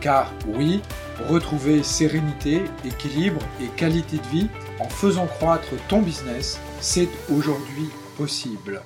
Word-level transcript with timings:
Car 0.00 0.32
oui, 0.46 0.80
retrouver 1.28 1.82
sérénité, 1.82 2.62
équilibre 2.86 3.40
et 3.60 3.66
qualité 3.76 4.16
de 4.16 4.26
vie 4.28 4.48
en 4.78 4.88
faisant 4.88 5.26
croître 5.26 5.68
ton 5.88 6.00
business, 6.00 6.58
c'est 6.80 7.08
aujourd'hui 7.30 7.88
possible. 8.16 8.80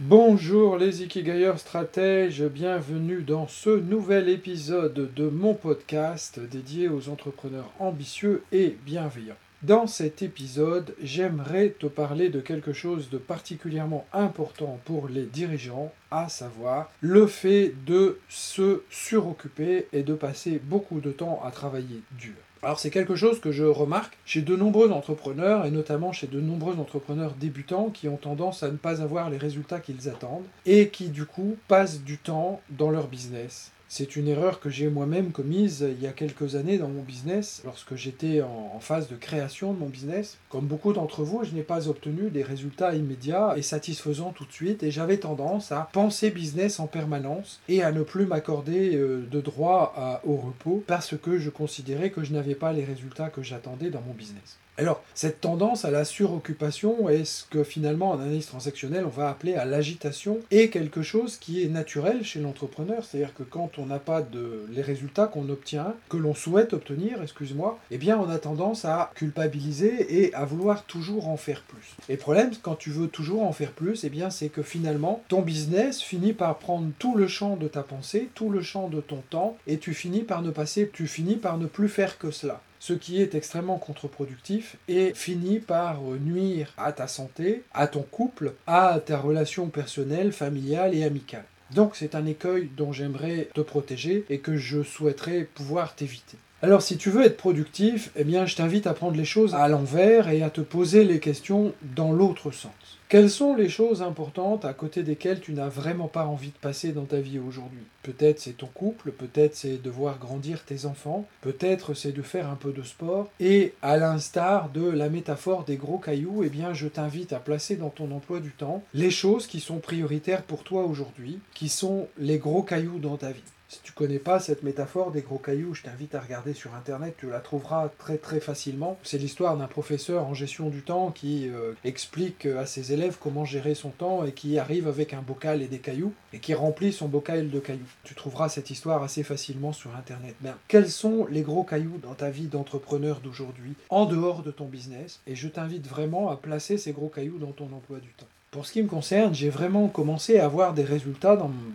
Bonjour 0.00 0.76
les 0.76 1.02
Ikigayers 1.02 1.58
stratèges, 1.58 2.42
bienvenue 2.42 3.22
dans 3.22 3.46
ce 3.46 3.70
nouvel 3.70 4.28
épisode 4.28 5.12
de 5.14 5.28
mon 5.28 5.54
podcast 5.54 6.40
dédié 6.40 6.88
aux 6.88 7.10
entrepreneurs 7.10 7.70
ambitieux 7.78 8.42
et 8.50 8.76
bienveillants. 8.84 9.36
Dans 9.62 9.86
cet 9.86 10.22
épisode, 10.22 10.94
j'aimerais 11.02 11.76
te 11.78 11.84
parler 11.84 12.30
de 12.30 12.40
quelque 12.40 12.72
chose 12.72 13.10
de 13.10 13.18
particulièrement 13.18 14.06
important 14.14 14.80
pour 14.86 15.06
les 15.06 15.24
dirigeants, 15.24 15.92
à 16.10 16.30
savoir 16.30 16.90
le 17.02 17.26
fait 17.26 17.74
de 17.84 18.18
se 18.30 18.80
suroccuper 18.88 19.86
et 19.92 20.02
de 20.02 20.14
passer 20.14 20.62
beaucoup 20.64 21.00
de 21.00 21.12
temps 21.12 21.42
à 21.44 21.50
travailler 21.50 22.00
dur. 22.12 22.32
Alors 22.62 22.80
c'est 22.80 22.88
quelque 22.88 23.16
chose 23.16 23.38
que 23.38 23.52
je 23.52 23.64
remarque 23.64 24.16
chez 24.24 24.40
de 24.40 24.56
nombreux 24.56 24.92
entrepreneurs, 24.92 25.66
et 25.66 25.70
notamment 25.70 26.12
chez 26.12 26.26
de 26.26 26.40
nombreux 26.40 26.78
entrepreneurs 26.78 27.34
débutants 27.34 27.90
qui 27.90 28.08
ont 28.08 28.16
tendance 28.16 28.62
à 28.62 28.70
ne 28.70 28.78
pas 28.78 29.02
avoir 29.02 29.28
les 29.28 29.36
résultats 29.36 29.80
qu'ils 29.80 30.08
attendent, 30.08 30.46
et 30.64 30.88
qui 30.88 31.08
du 31.08 31.26
coup 31.26 31.58
passent 31.68 32.00
du 32.00 32.16
temps 32.16 32.62
dans 32.70 32.90
leur 32.90 33.08
business 33.08 33.72
c'est 33.92 34.14
une 34.14 34.28
erreur 34.28 34.60
que 34.60 34.70
j'ai 34.70 34.88
moi-même 34.88 35.32
commise 35.32 35.84
il 35.84 36.00
y 36.00 36.06
a 36.06 36.12
quelques 36.12 36.54
années 36.54 36.78
dans 36.78 36.88
mon 36.88 37.02
business, 37.02 37.60
lorsque 37.64 37.96
j'étais 37.96 38.40
en, 38.40 38.78
phase 38.78 39.08
de 39.08 39.16
création 39.16 39.74
de 39.74 39.78
mon 39.78 39.88
business. 39.88 40.38
Comme 40.48 40.66
beaucoup 40.66 40.92
d'entre 40.92 41.24
vous, 41.24 41.42
je 41.42 41.52
n'ai 41.52 41.64
pas 41.64 41.88
obtenu 41.88 42.30
des 42.30 42.44
résultats 42.44 42.94
immédiats 42.94 43.54
et 43.56 43.62
satisfaisants 43.62 44.32
tout 44.32 44.46
de 44.46 44.52
suite, 44.52 44.84
et 44.84 44.92
j'avais 44.92 45.18
tendance 45.18 45.72
à 45.72 45.88
penser 45.92 46.30
business 46.30 46.78
en 46.78 46.86
permanence 46.86 47.60
et 47.68 47.82
à 47.82 47.90
ne 47.90 48.04
plus 48.04 48.26
m'accorder 48.26 48.94
euh, 48.94 49.26
de 49.28 49.40
droit 49.40 50.22
au 50.24 50.36
repos 50.36 50.84
parce 50.86 51.16
que 51.16 51.38
je 51.38 51.50
considérais 51.50 52.10
que 52.10 52.22
je 52.22 52.32
n'avais 52.32 52.54
pas 52.54 52.72
les 52.72 52.84
résultats 52.84 53.28
que 53.28 53.42
j'attendais 53.42 53.90
dans 53.90 54.02
mon 54.02 54.14
business. 54.14 54.58
Alors, 54.80 55.02
cette 55.12 55.42
tendance 55.42 55.84
à 55.84 55.90
la 55.90 56.06
suroccupation 56.06 57.10
est 57.10 57.26
ce 57.26 57.44
que 57.44 57.64
finalement 57.64 58.12
en 58.12 58.18
analyse 58.18 58.46
transactionnelle 58.46 59.04
on 59.04 59.10
va 59.10 59.28
appeler 59.28 59.52
à 59.52 59.66
l'agitation 59.66 60.38
est 60.50 60.70
quelque 60.70 61.02
chose 61.02 61.36
qui 61.36 61.62
est 61.62 61.68
naturel 61.68 62.24
chez 62.24 62.40
l'entrepreneur, 62.40 63.04
c'est-à-dire 63.04 63.34
que 63.34 63.42
quand 63.42 63.78
on 63.78 63.84
n'a 63.84 63.98
pas 63.98 64.22
de 64.22 64.64
les 64.70 64.80
résultats 64.80 65.26
qu'on 65.26 65.50
obtient, 65.50 65.94
que 66.08 66.16
l'on 66.16 66.32
souhaite 66.32 66.72
obtenir, 66.72 67.22
excuse-moi, 67.22 67.78
eh 67.90 67.98
bien 67.98 68.18
on 68.18 68.30
a 68.30 68.38
tendance 68.38 68.86
à 68.86 69.10
culpabiliser 69.14 70.24
et 70.24 70.32
à 70.32 70.46
vouloir 70.46 70.84
toujours 70.84 71.28
en 71.28 71.36
faire 71.36 71.60
plus. 71.60 71.94
Et 72.08 72.12
le 72.12 72.18
problème, 72.18 72.52
quand 72.62 72.76
tu 72.76 72.88
veux 72.88 73.08
toujours 73.08 73.42
en 73.42 73.52
faire 73.52 73.72
plus, 73.72 74.04
eh 74.04 74.08
bien 74.08 74.30
c'est 74.30 74.48
que 74.48 74.62
finalement 74.62 75.22
ton 75.28 75.42
business 75.42 76.00
finit 76.00 76.32
par 76.32 76.58
prendre 76.58 76.88
tout 76.98 77.18
le 77.18 77.28
champ 77.28 77.56
de 77.56 77.68
ta 77.68 77.82
pensée, 77.82 78.30
tout 78.34 78.48
le 78.48 78.62
champ 78.62 78.88
de 78.88 79.02
ton 79.02 79.22
temps, 79.28 79.58
et 79.66 79.76
tu 79.76 79.92
finis 79.92 80.22
par 80.22 80.40
ne 80.40 80.50
passer, 80.50 80.90
tu 80.90 81.06
finis 81.06 81.36
par 81.36 81.58
ne 81.58 81.66
plus 81.66 81.90
faire 81.90 82.16
que 82.16 82.30
cela 82.30 82.62
ce 82.80 82.94
qui 82.94 83.22
est 83.22 83.36
extrêmement 83.36 83.78
contre-productif 83.78 84.76
et 84.88 85.12
finit 85.14 85.60
par 85.60 86.00
nuire 86.02 86.72
à 86.76 86.92
ta 86.92 87.06
santé, 87.06 87.62
à 87.72 87.86
ton 87.86 88.02
couple, 88.02 88.54
à 88.66 88.98
ta 89.04 89.18
relation 89.18 89.68
personnelle, 89.68 90.32
familiale 90.32 90.94
et 90.94 91.04
amicale. 91.04 91.44
Donc 91.72 91.94
c'est 91.94 92.16
un 92.16 92.26
écueil 92.26 92.68
dont 92.76 92.92
j'aimerais 92.92 93.48
te 93.54 93.60
protéger 93.60 94.24
et 94.28 94.38
que 94.38 94.56
je 94.56 94.82
souhaiterais 94.82 95.44
pouvoir 95.54 95.94
t'éviter. 95.94 96.38
Alors 96.62 96.82
si 96.82 96.98
tu 96.98 97.08
veux 97.08 97.24
être 97.24 97.38
productif, 97.38 98.10
eh 98.16 98.24
bien 98.24 98.44
je 98.44 98.54
t'invite 98.54 98.86
à 98.86 98.92
prendre 98.92 99.16
les 99.16 99.24
choses 99.24 99.54
à 99.54 99.66
l'envers 99.66 100.28
et 100.28 100.42
à 100.42 100.50
te 100.50 100.60
poser 100.60 101.04
les 101.04 101.18
questions 101.18 101.72
dans 101.96 102.12
l'autre 102.12 102.50
sens. 102.50 102.98
Quelles 103.08 103.30
sont 103.30 103.56
les 103.56 103.70
choses 103.70 104.02
importantes 104.02 104.66
à 104.66 104.74
côté 104.74 105.02
desquelles 105.02 105.40
tu 105.40 105.54
n'as 105.54 105.70
vraiment 105.70 106.06
pas 106.06 106.26
envie 106.26 106.50
de 106.50 106.58
passer 106.60 106.92
dans 106.92 107.06
ta 107.06 107.18
vie 107.18 107.38
aujourd'hui? 107.38 107.80
Peut-être 108.02 108.40
c'est 108.40 108.58
ton 108.58 108.66
couple, 108.66 109.10
peut-être 109.10 109.56
c'est 109.56 109.82
de 109.82 109.90
voir 109.90 110.18
grandir 110.18 110.62
tes 110.62 110.84
enfants, 110.84 111.26
peut-être 111.40 111.94
c'est 111.94 112.12
de 112.12 112.20
faire 112.20 112.50
un 112.50 112.56
peu 112.56 112.72
de 112.72 112.82
sport. 112.82 113.30
Et 113.40 113.72
à 113.80 113.96
l'instar 113.96 114.68
de 114.68 114.86
la 114.86 115.08
métaphore 115.08 115.64
des 115.64 115.76
gros 115.76 115.98
cailloux, 115.98 116.42
eh 116.44 116.50
bien 116.50 116.74
je 116.74 116.88
t'invite 116.88 117.32
à 117.32 117.40
placer 117.40 117.76
dans 117.76 117.88
ton 117.88 118.10
emploi 118.12 118.38
du 118.38 118.52
temps 118.52 118.82
les 118.92 119.10
choses 119.10 119.46
qui 119.46 119.60
sont 119.60 119.78
prioritaires 119.78 120.42
pour 120.42 120.62
toi 120.62 120.84
aujourd'hui, 120.84 121.38
qui 121.54 121.70
sont 121.70 122.06
les 122.18 122.36
gros 122.36 122.62
cailloux 122.62 122.98
dans 122.98 123.16
ta 123.16 123.32
vie. 123.32 123.40
Si 123.70 123.78
tu 123.84 123.92
connais 123.92 124.18
pas 124.18 124.40
cette 124.40 124.64
métaphore 124.64 125.12
des 125.12 125.20
gros 125.20 125.38
cailloux, 125.38 125.74
je 125.74 125.84
t'invite 125.84 126.16
à 126.16 126.20
regarder 126.20 126.54
sur 126.54 126.74
internet, 126.74 127.14
tu 127.16 127.30
la 127.30 127.38
trouveras 127.38 127.88
très 127.98 128.18
très 128.18 128.40
facilement. 128.40 128.98
C'est 129.04 129.16
l'histoire 129.16 129.56
d'un 129.56 129.68
professeur 129.68 130.26
en 130.26 130.34
gestion 130.34 130.70
du 130.70 130.82
temps 130.82 131.12
qui 131.12 131.48
euh, 131.48 131.74
explique 131.84 132.46
à 132.46 132.66
ses 132.66 132.92
élèves 132.92 133.18
comment 133.22 133.44
gérer 133.44 133.76
son 133.76 133.90
temps 133.90 134.24
et 134.24 134.32
qui 134.32 134.58
arrive 134.58 134.88
avec 134.88 135.14
un 135.14 135.22
bocal 135.22 135.62
et 135.62 135.68
des 135.68 135.78
cailloux 135.78 136.12
et 136.32 136.40
qui 136.40 136.52
remplit 136.52 136.92
son 136.92 137.06
bocal 137.06 137.48
de 137.48 137.60
cailloux. 137.60 137.86
Tu 138.02 138.16
trouveras 138.16 138.48
cette 138.48 138.70
histoire 138.70 139.04
assez 139.04 139.22
facilement 139.22 139.72
sur 139.72 139.94
internet. 139.94 140.34
Mais 140.40 140.50
quels 140.66 140.90
sont 140.90 141.26
les 141.30 141.42
gros 141.42 141.62
cailloux 141.62 141.98
dans 142.02 142.14
ta 142.14 142.28
vie 142.28 142.48
d'entrepreneur 142.48 143.20
d'aujourd'hui 143.20 143.74
en 143.88 144.04
dehors 144.04 144.42
de 144.42 144.50
ton 144.50 144.64
business? 144.64 145.20
Et 145.28 145.36
je 145.36 145.46
t'invite 145.46 145.86
vraiment 145.86 146.28
à 146.30 146.36
placer 146.36 146.76
ces 146.76 146.90
gros 146.90 147.08
cailloux 147.08 147.38
dans 147.38 147.52
ton 147.52 147.66
emploi 147.72 148.00
du 148.00 148.08
temps. 148.14 148.26
Pour 148.50 148.66
ce 148.66 148.72
qui 148.72 148.82
me 148.82 148.88
concerne, 148.88 149.32
j'ai 149.32 149.48
vraiment 149.48 149.86
commencé 149.86 150.40
à 150.40 150.44
avoir 150.44 150.74
des 150.74 150.82
résultats 150.82 151.36
dans, 151.36 151.46
mon 151.48 151.70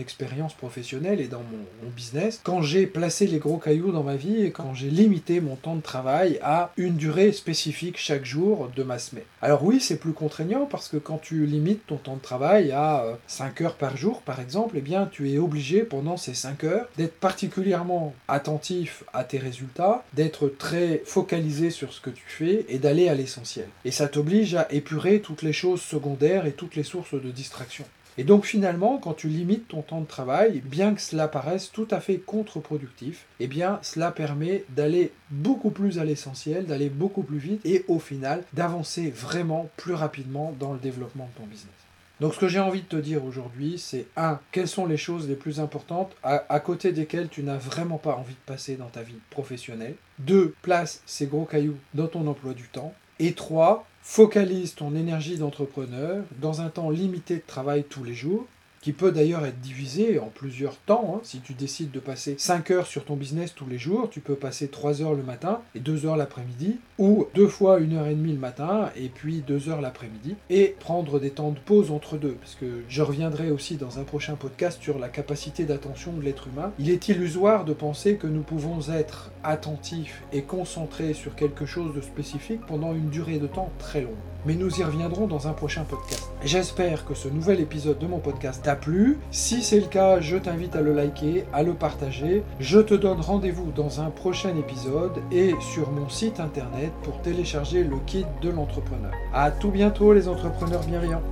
expérience 0.00 0.54
professionnelle 0.54 1.20
et 1.20 1.28
dans 1.28 1.38
mon, 1.38 1.90
business 1.96 2.40
quand 2.44 2.60
j'ai 2.60 2.86
placé 2.86 3.26
les 3.26 3.38
gros 3.38 3.56
cailloux 3.56 3.92
dans 3.92 4.02
ma 4.02 4.16
vie 4.16 4.42
et 4.42 4.50
quand 4.50 4.74
j'ai 4.74 4.90
limité 4.90 5.40
mon 5.40 5.56
temps 5.56 5.74
de 5.74 5.80
travail 5.80 6.38
à 6.42 6.70
une 6.76 6.96
durée 6.96 7.32
spécifique 7.32 7.96
chaque 7.96 8.24
jour 8.24 8.70
de 8.76 8.82
ma 8.82 8.98
semaine. 8.98 9.24
Alors 9.40 9.64
oui, 9.64 9.80
c'est 9.80 9.98
plus 9.98 10.12
contraignant 10.12 10.66
parce 10.66 10.88
que 10.88 10.96
quand 10.96 11.18
tu 11.18 11.46
limites 11.46 11.86
ton 11.86 11.96
temps 11.96 12.16
de 12.16 12.20
travail 12.20 12.72
à 12.72 13.04
5 13.26 13.60
euh, 13.60 13.64
heures 13.64 13.74
par 13.74 13.96
jour, 13.96 14.20
par 14.22 14.40
exemple, 14.40 14.74
eh 14.78 14.80
bien 14.80 15.08
tu 15.10 15.30
es 15.32 15.38
obligé 15.38 15.82
pendant 15.82 16.16
ces 16.16 16.34
5 16.34 16.64
heures 16.64 16.88
d'être 16.96 17.18
particulièrement 17.18 18.14
attentif 18.28 19.04
à 19.12 19.24
tes 19.24 19.38
résultats, 19.38 20.04
d'être 20.12 20.48
très 20.48 21.02
focalisé 21.04 21.70
sur 21.70 21.92
ce 21.92 22.00
que 22.00 22.10
tu 22.10 22.24
fais 22.26 22.66
et 22.68 22.78
d'aller 22.78 23.08
à 23.08 23.14
l'essentiel. 23.14 23.68
Et 23.84 23.90
ça 23.90 24.08
t'oblige 24.08 24.54
à 24.54 24.70
épurer 24.70 25.20
toutes 25.20 25.42
les 25.42 25.52
choses 25.52 25.80
secondaires 25.80 26.46
et 26.46 26.52
toutes 26.52 26.76
les 26.76 26.82
sources 26.82 27.14
de 27.14 27.30
distraction. 27.30 27.84
Et 28.18 28.24
donc 28.24 28.44
finalement, 28.44 28.98
quand 28.98 29.14
tu 29.14 29.28
limites 29.28 29.68
ton 29.68 29.80
temps 29.80 30.00
de 30.00 30.06
travail, 30.06 30.60
bien 30.64 30.92
que 30.92 31.00
cela 31.00 31.28
paraisse 31.28 31.70
tout 31.70 31.86
à 31.92 32.00
fait 32.00 32.18
contre-productif, 32.18 33.26
eh 33.38 33.46
bien 33.46 33.78
cela 33.82 34.10
permet 34.10 34.64
d'aller 34.70 35.12
beaucoup 35.30 35.70
plus 35.70 36.00
à 36.00 36.04
l'essentiel, 36.04 36.66
d'aller 36.66 36.88
beaucoup 36.90 37.22
plus 37.22 37.38
vite 37.38 37.64
et 37.64 37.84
au 37.86 38.00
final 38.00 38.42
d'avancer 38.52 39.10
vraiment 39.10 39.70
plus 39.76 39.94
rapidement 39.94 40.52
dans 40.58 40.72
le 40.72 40.80
développement 40.80 41.30
de 41.32 41.40
ton 41.40 41.46
business. 41.46 41.70
Donc 42.20 42.34
ce 42.34 42.40
que 42.40 42.48
j'ai 42.48 42.58
envie 42.58 42.82
de 42.82 42.86
te 42.88 42.96
dire 42.96 43.24
aujourd'hui, 43.24 43.78
c'est 43.78 44.06
1. 44.16 44.40
Quelles 44.50 44.66
sont 44.66 44.86
les 44.86 44.96
choses 44.96 45.28
les 45.28 45.36
plus 45.36 45.60
importantes 45.60 46.16
à, 46.24 46.60
côté 46.60 46.90
desquelles 46.90 47.28
tu 47.28 47.44
n'as 47.44 47.56
vraiment 47.56 47.98
pas 47.98 48.16
envie 48.16 48.34
de 48.34 48.52
passer 48.52 48.74
dans 48.74 48.88
ta 48.88 49.02
vie 49.02 49.20
professionnelle? 49.30 49.94
2. 50.18 50.56
Place 50.62 51.02
ces 51.06 51.26
gros 51.26 51.44
cailloux 51.44 51.76
dans 51.94 52.08
ton 52.08 52.26
emploi 52.26 52.54
du 52.54 52.66
temps. 52.66 52.92
Et 53.20 53.34
3. 53.34 53.86
Focalise 54.10 54.74
ton 54.74 54.96
énergie 54.96 55.36
d'entrepreneur 55.36 56.24
dans 56.40 56.62
un 56.62 56.70
temps 56.70 56.88
limité 56.88 57.36
de 57.36 57.42
travail 57.46 57.84
tous 57.84 58.04
les 58.04 58.14
jours 58.14 58.46
qui 58.80 58.92
peut 58.92 59.12
d'ailleurs 59.12 59.44
être 59.44 59.60
divisé 59.60 60.18
en 60.18 60.26
plusieurs 60.26 60.76
temps. 60.76 61.14
Hein. 61.16 61.20
Si 61.22 61.40
tu 61.40 61.54
décides 61.54 61.90
de 61.90 62.00
passer 62.00 62.36
5 62.38 62.70
heures 62.70 62.86
sur 62.86 63.04
ton 63.04 63.16
business 63.16 63.54
tous 63.54 63.66
les 63.66 63.78
jours, 63.78 64.08
tu 64.10 64.20
peux 64.20 64.34
passer 64.34 64.68
3 64.68 65.02
heures 65.02 65.14
le 65.14 65.22
matin 65.22 65.60
et 65.74 65.80
2 65.80 66.06
heures 66.06 66.16
l'après-midi, 66.16 66.78
ou 66.98 67.26
deux 67.34 67.48
fois 67.48 67.78
1 67.78 67.92
heure 67.92 68.06
et 68.06 68.14
demie 68.14 68.32
le 68.32 68.38
matin 68.38 68.90
et 68.96 69.08
puis 69.08 69.42
2 69.46 69.68
heures 69.68 69.80
l'après-midi, 69.80 70.36
et 70.50 70.76
prendre 70.78 71.20
des 71.20 71.30
temps 71.30 71.50
de 71.50 71.58
pause 71.58 71.90
entre 71.90 72.16
deux, 72.16 72.34
parce 72.34 72.54
que 72.54 72.82
je 72.88 73.02
reviendrai 73.02 73.50
aussi 73.50 73.76
dans 73.76 73.98
un 73.98 74.04
prochain 74.04 74.34
podcast 74.34 74.80
sur 74.82 74.98
la 74.98 75.08
capacité 75.08 75.64
d'attention 75.64 76.12
de 76.12 76.22
l'être 76.22 76.48
humain. 76.48 76.72
Il 76.78 76.90
est 76.90 77.08
illusoire 77.08 77.64
de 77.64 77.72
penser 77.72 78.16
que 78.16 78.26
nous 78.26 78.42
pouvons 78.42 78.80
être 78.90 79.30
attentifs 79.44 80.22
et 80.32 80.42
concentrés 80.42 81.14
sur 81.14 81.34
quelque 81.34 81.66
chose 81.66 81.94
de 81.94 82.00
spécifique 82.00 82.60
pendant 82.66 82.94
une 82.94 83.10
durée 83.10 83.38
de 83.38 83.46
temps 83.46 83.72
très 83.78 84.00
longue 84.00 84.14
mais 84.48 84.54
nous 84.54 84.80
y 84.80 84.82
reviendrons 84.82 85.26
dans 85.26 85.46
un 85.46 85.52
prochain 85.52 85.84
podcast. 85.84 86.26
J'espère 86.42 87.04
que 87.04 87.12
ce 87.12 87.28
nouvel 87.28 87.60
épisode 87.60 87.98
de 87.98 88.06
mon 88.06 88.18
podcast 88.18 88.62
t'a 88.64 88.76
plu. 88.76 89.18
Si 89.30 89.62
c'est 89.62 89.78
le 89.78 89.88
cas, 89.88 90.20
je 90.20 90.38
t'invite 90.38 90.74
à 90.74 90.80
le 90.80 90.94
liker, 90.94 91.44
à 91.52 91.62
le 91.62 91.74
partager. 91.74 92.42
Je 92.58 92.78
te 92.78 92.94
donne 92.94 93.20
rendez-vous 93.20 93.70
dans 93.72 94.00
un 94.00 94.08
prochain 94.08 94.56
épisode 94.56 95.20
et 95.30 95.52
sur 95.60 95.90
mon 95.90 96.08
site 96.08 96.40
internet 96.40 96.92
pour 97.02 97.20
télécharger 97.20 97.84
le 97.84 97.98
kit 98.06 98.24
de 98.40 98.48
l'entrepreneur. 98.48 99.12
A 99.34 99.50
tout 99.50 99.70
bientôt 99.70 100.14
les 100.14 100.28
entrepreneurs 100.28 100.82
bienveillants. 100.84 101.22